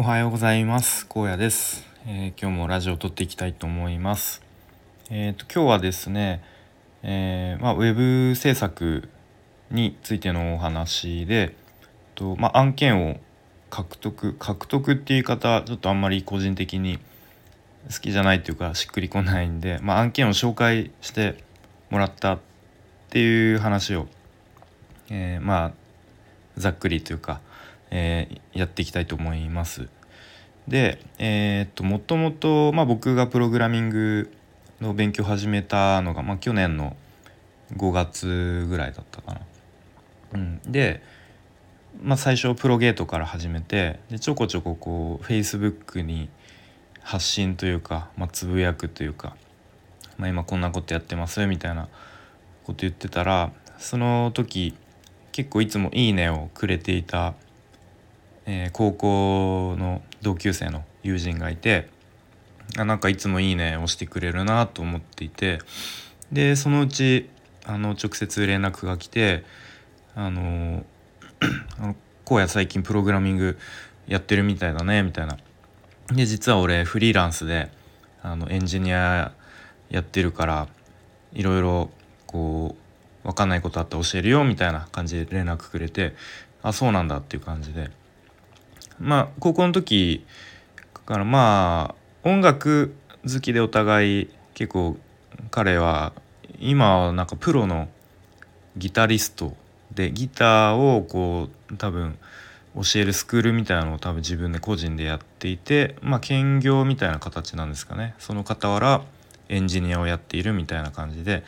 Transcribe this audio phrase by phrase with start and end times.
[0.00, 1.06] おはようございます。
[1.14, 4.40] 荒野です、えー、今日もラジオを撮っていきたいと思います。
[5.10, 6.42] えっ、ー、と今日はですね、
[7.02, 7.92] えー、まあ、ウェ
[8.30, 9.10] ブ制作
[9.70, 11.54] についてのお話で
[12.14, 13.20] とまあ、案件を
[13.68, 16.98] 獲得獲得っていう言い方ちょっとあんまり個人的に
[17.92, 21.44] 好きじゃないっていうかしっくりこないんで、まあ、案件を紹介して
[21.90, 22.38] もらったっ
[23.10, 24.06] ていう話を、
[25.10, 25.72] えー、まあ
[26.56, 27.42] ざっくりというか
[27.90, 29.88] えー、やっていきたいと思います。
[30.68, 34.32] で、えー、っともともと、まあ、僕がプログラミング
[34.80, 36.96] の勉強を始めたのが、まあ、去年の
[37.76, 39.40] 5月ぐらいだったかな。
[40.34, 41.02] うん、で、
[42.02, 46.28] まあ、最初プロゲートから始めてでちょこちょここう Facebook に
[47.00, 49.36] 発信というか、まあ、つぶやくというか、
[50.16, 51.88] まあ、今こんなことやってますみたいな
[52.64, 54.74] こと言ってたらその時
[55.32, 57.34] 結構いつも「いいね」をくれていた
[58.46, 61.88] えー、高校の同級生の友人がいて
[62.78, 65.58] あなんかいつも「いいね」押してくれるなと思っていて
[66.32, 67.28] でそのうち
[67.64, 69.44] あの直接連絡が来て
[70.14, 70.84] 「あの
[72.26, 73.58] 荒野最近プログラミング
[74.06, 75.36] やってるみたいだね」みたいな。
[76.08, 77.70] で実は俺フリーランスで
[78.22, 79.32] あのエンジニア
[79.90, 80.68] やってるから
[81.32, 81.90] いろいろ
[82.26, 82.76] こ
[83.24, 86.14] う分かんないことあったら教えるよみたいな感じで連絡くれて
[86.62, 87.90] あそうなんだっていう感じで
[89.00, 90.24] まあ高校の時
[91.06, 94.96] からまあ音楽好きでお互い結構
[95.50, 96.12] 彼は
[96.60, 97.88] 今はなんかプロの
[98.76, 99.54] ギタリスト
[99.92, 102.16] でギターをこう多分
[102.76, 109.02] 教えるスクールみたいなのを多分自分で個人でやっていてまあ兼業みたいな形なんですかねその傍ら
[109.48, 111.42] エンジニアをやっているみたいな感じで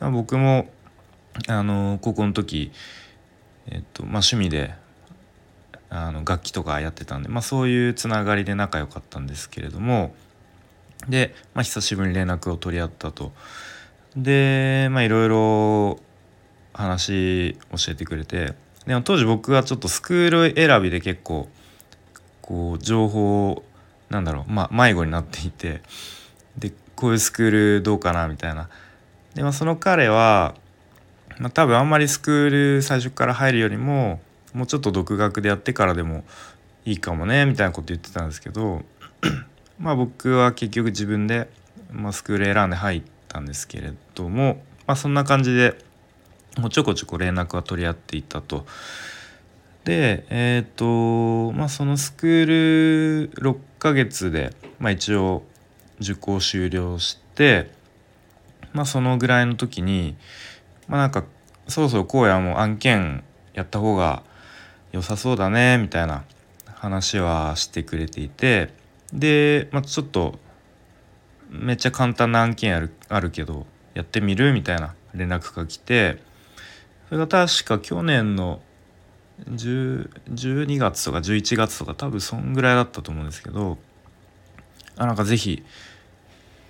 [0.00, 0.68] ま僕も
[1.48, 2.72] あの高校の時
[3.68, 4.74] えっとまあ趣味で
[5.90, 10.14] あの楽器とかやってたんで、まあ、そういうつながりで仲良かったんですけれども
[11.08, 13.32] で、まあ、久しぶりに連絡を取り合ったと。
[14.16, 16.00] でまあいろいろ
[16.72, 18.54] 話教えてくれて
[18.86, 21.48] でも当時僕はちょっとスクール選びで結構
[22.40, 23.62] こう情報
[24.08, 25.82] なんだろう、まあ、迷子になっていて
[26.56, 28.68] でこういうスクールどうかなみたいな。
[29.34, 30.54] でまあ、その彼は、
[31.38, 34.18] まあ、多分あんまりスクール最初から入るよりも
[34.56, 36.24] もうちょっと独学でやってからでも
[36.86, 38.82] いいかもねみたいなこと言ってたんですけど
[39.78, 41.50] まあ僕は結局自分で、
[41.90, 45.76] まあ、スクール選んで入ったんですけれども、まあ、そんな感じで
[46.56, 48.64] もうちょこちょこ連絡は取り合っていたと。
[49.84, 55.42] でえっ、ー、とまあそのスクール6ヶ月で、まあ、一応
[56.00, 57.70] 受講終了して
[58.72, 60.16] まあそのぐらいの時に
[60.88, 61.24] まあなんか
[61.68, 64.22] そろそろ荒野も案件やった方が
[64.96, 66.24] 良さそうだねみたいな
[66.74, 68.74] 話はしてくれていて。
[69.12, 70.38] で、まあ、ちょっと
[71.50, 74.52] めっちゃ簡単な案件あるあるけどやってみる？
[74.52, 76.24] みたいな連絡が来て。
[77.08, 78.60] それが確か去年の
[79.48, 83.78] 12月とか11月とか多分そんぐらいだったと思うんですけど
[84.96, 85.62] あなんか是非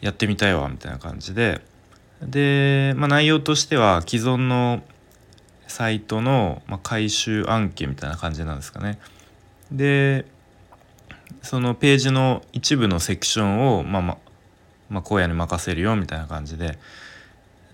[0.00, 1.62] やってみたいわみたいな感じで。
[2.22, 4.82] で、まあ、内容としては既存の
[5.70, 8.98] サイトの、まあ、回収案件みたいな感じなんですかね。
[9.70, 10.26] で
[11.42, 14.18] そのページの一部のセクションを、まあま
[14.88, 16.78] まあ、荒野に任せるよみたいな感じで。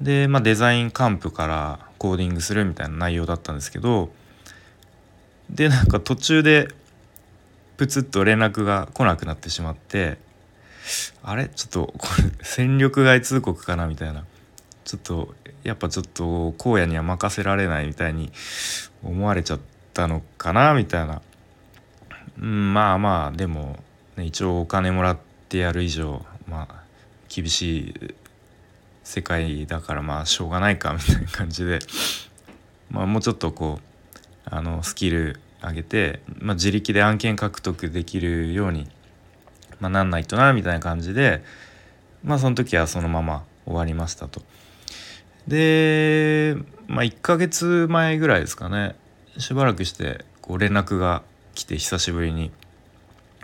[0.00, 4.10] で、まあ、デザインカンプからコーディングするみたいな内容だったんですけど。
[5.48, 6.68] でなんか途中で
[7.76, 10.18] プツッと連絡が来なくなってしまって。
[11.22, 11.48] あれ？
[11.48, 13.86] ちょっとこれ戦力外通告かな？
[13.86, 14.24] みたいな。
[14.84, 15.34] ちょっと
[15.66, 18.30] やっぱちょっと荒野には任せられないみたいに
[19.02, 19.60] 思われちゃっ
[19.92, 21.20] たのかなみたいな、
[22.38, 23.76] うん、まあまあでも、
[24.16, 25.18] ね、一応お金もらっ
[25.48, 26.82] てやる以上まあ
[27.28, 28.14] 厳しい
[29.02, 31.80] 世界だからまあしょうがないかみたいな感じで、
[32.88, 38.88] まあ、もうちょっとこうあのスキル上げて、まあ、自力で案件獲得できるように、
[39.80, 41.42] まあ、なんないとなみたいな感じで
[42.22, 44.42] まあその時はそのまま終わりましたと。
[45.48, 46.56] で、
[46.88, 48.96] まあ、1ヶ月前ぐらいですかね。
[49.38, 51.22] しばらくしてこう連絡が
[51.54, 52.50] 来て久しぶりに。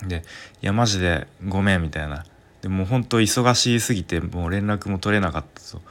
[0.06, 0.24] で
[0.62, 2.24] 「いやマジでごめん」みたいな。
[2.60, 5.82] でもうほんと忙しすぎてもう連絡も取れなかったと。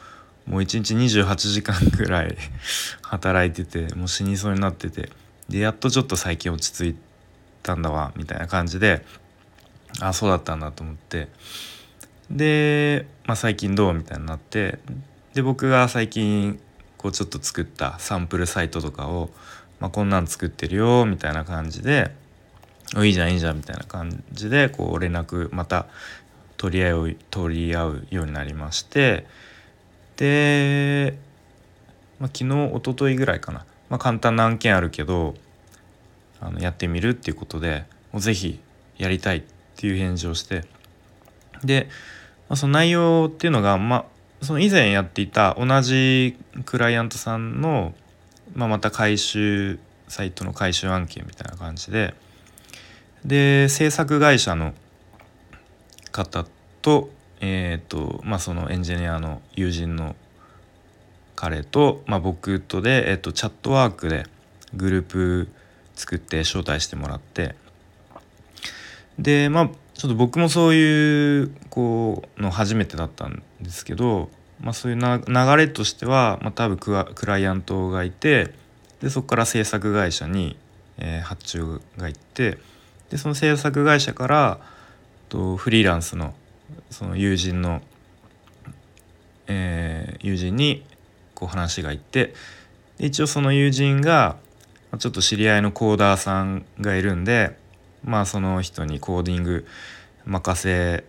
[0.48, 2.36] もう1日28時間ぐらい
[3.04, 5.10] 働いててもう死にそうになってて。
[5.50, 6.98] でやっとちょっと最近落ち着い
[7.62, 9.06] たんだわみたいな感じで
[10.00, 11.28] あそうだったんだと思って。
[12.30, 14.80] で、まあ、最近どうみたいになって。
[15.34, 16.60] で僕が最近
[16.98, 19.30] こうちょっと作ったサンプルサイトとかを、
[19.80, 22.12] まあ、こんなん作ってるよみたいな感じで
[22.98, 25.88] いいじゃんいいじゃんみたいな感じでこう連絡また
[26.58, 29.26] 取り合う取り合うようになりまして
[30.18, 31.18] で、
[32.20, 35.36] まあ、昨日一昨日ぐらいかな、まあ、簡単な案件あるけど
[36.42, 38.60] あのやってみるっていうことでもうぜひ
[38.98, 39.44] やりたいっ
[39.78, 40.66] ていう返事をして
[41.64, 41.88] で、
[42.50, 44.06] まあ、その内容っていうのが、まあ、
[44.42, 47.94] その以前やっていた同じクライアントさんの、
[48.56, 52.16] まあ、また回収サイトの回収案件みたいな感じで
[53.24, 54.74] で制作会社の
[56.12, 56.46] 方
[56.82, 57.10] と,、
[57.40, 60.16] えーとまあ、そのエンジニアの友人の
[61.36, 64.26] 彼と、まあ、僕とで、えーとチャットワークで
[64.74, 65.50] グループ
[65.96, 67.56] 作って招待してもらって
[69.20, 74.30] でまあちょっと僕もそういうこうの初めてだったんですけど、
[74.60, 78.54] まあ、そういう流れとしては、まあ、多分クライアントがいて
[79.02, 80.58] でそこから制作会社に、
[80.98, 82.58] えー、発注が行って
[83.10, 84.60] でその制作会社から
[85.30, 86.34] とフリーランスの
[86.90, 87.82] その友人の、
[89.48, 90.86] えー、友人に
[91.36, 92.34] こう話がいって
[93.00, 94.38] 一応その友人が
[95.00, 97.58] ちょっと知り合いのコーダーさんがいるんで
[98.04, 99.66] まあその人にコーディング
[100.26, 101.04] 任せ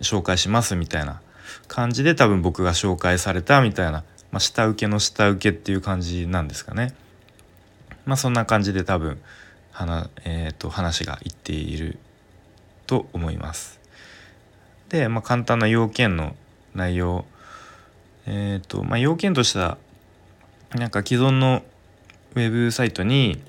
[0.00, 1.20] 紹介しますみたいな
[1.68, 6.94] 感じで多分僕が紹介されたみたいな、まあ、下請けの下請けっていう感じなんですかね。
[8.04, 9.20] まあそんな感じで多分
[9.70, 11.98] 話,、えー、と話がいっている
[12.86, 13.80] と思います。
[14.88, 16.36] で、まあ、簡単な要件の
[16.74, 17.24] 内容
[18.26, 19.78] えっ、ー、とまあ要件としては
[20.74, 21.62] なんか既存の
[22.34, 23.42] ウェブサイトに、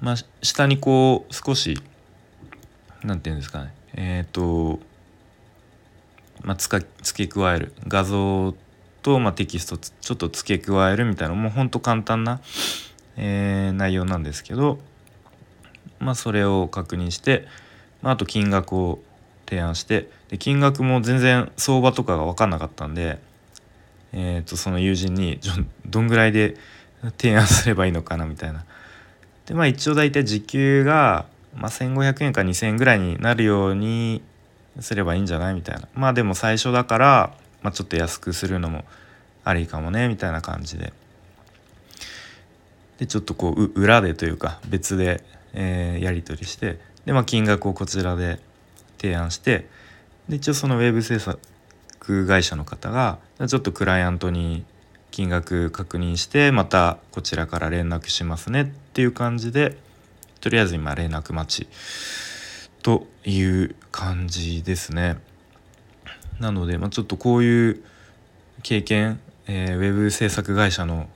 [0.00, 1.78] まあ、下にこう少し
[3.02, 3.74] 何て言うんですかね。
[3.94, 4.80] えっ、ー、と、
[6.42, 6.84] まあ、付
[7.14, 7.72] け加える。
[7.86, 8.54] 画像
[9.02, 11.34] と、まあ、テキストちょっと付け加えるみたいな。
[11.34, 12.40] もうほんと簡単な、
[13.16, 14.78] えー、内容なんですけど、
[15.98, 17.46] まあ、それを確認して、
[18.02, 19.00] まあ、あと金額を
[19.46, 23.18] 提案してで金額も全然相場とかが分かんなかったんで、
[24.12, 25.40] えー、とその友人に
[25.86, 26.56] どんぐらいで
[27.16, 28.64] 提案すればいいのかなみたいな。
[29.48, 31.24] でまあ一応大体時給が、
[31.56, 34.22] まあ、1,500円か2,000円ぐらいになるように
[34.78, 35.88] すればいいんじゃないみたいな。
[35.94, 38.84] まあでも最初だから、まあ、ちょっと安くするのも
[39.44, 40.92] ありかもねみたいな感じで。
[42.98, 45.24] でちょっとこう裏でというか別で、
[45.54, 48.40] えー、やり取りしてで、まあ、金額をこちらで
[49.00, 49.68] 提案して
[50.28, 51.38] で一応そのウェブ制作
[52.26, 54.64] 会社の方がちょっとクライアントに
[55.18, 59.76] 金額確認してまたこちらから連絡しますねっていう感じで
[60.40, 61.68] とりあえず今連絡待ち
[62.84, 65.18] という感じですね。
[66.38, 67.82] なので、まあ、ちょっとこういう
[68.62, 69.18] 経験、
[69.48, 71.08] えー、ウェブ制作会社の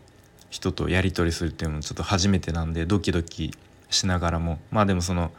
[0.51, 3.53] 人とやり取りするっていうのもちょっと初めてなんでドキドキ
[3.89, 5.31] しながらもまあでもその、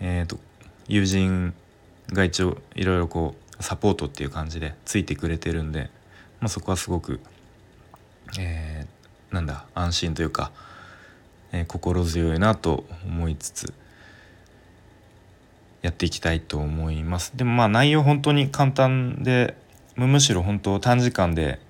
[0.00, 0.38] えーと、
[0.88, 1.52] 友人
[2.10, 5.90] が一応いろいろこうサポートっていう感じでついてくれてるんで、
[6.40, 7.20] まあ、そこはすごく
[8.38, 10.52] えー、なんだ安心というか、
[11.52, 13.74] えー、心強いなと思いつつ
[15.82, 17.36] やっていきたいと思います。
[17.36, 19.56] でもまあ内容本当に簡単で
[19.96, 21.60] むしろ本当短時間で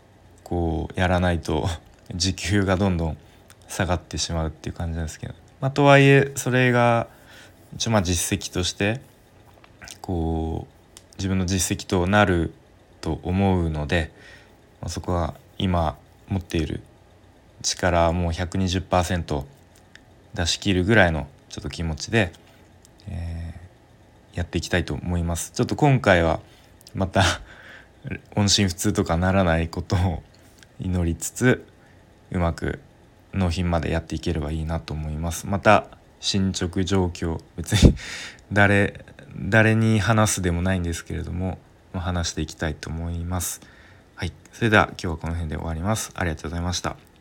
[0.44, 1.68] こうやらないと
[2.14, 3.16] 時給がどんどん
[3.68, 7.08] 下がってしまうっていう感じなんですけど、まあ、とはいえそれが
[7.74, 9.00] 一応まあ実績として
[10.02, 12.52] こう自分の実績となる
[13.00, 14.12] と思うので、
[14.80, 15.96] まあ、そこは今
[16.32, 16.80] 持っている
[17.62, 19.44] 力もう120%
[20.34, 22.32] 出し切るぐらいのちょっと気持ちで、
[23.08, 25.52] えー、やっていきたいと思います。
[25.52, 26.40] ちょっと今回は
[26.94, 27.22] また
[28.34, 30.22] 音信不通とかならないことを
[30.80, 31.64] 祈りつつ
[32.30, 32.80] うまく
[33.32, 35.46] 納品までやっていければいいなと思います。
[35.46, 35.86] また
[36.20, 37.94] 進捗状況別に
[38.52, 39.04] 誰
[39.36, 41.58] 誰に話すでもないんですけれども
[41.94, 43.60] 話していきたいと思います。
[44.52, 46.12] それでは今日はこの辺で終わります。
[46.14, 47.11] ありがとうございました。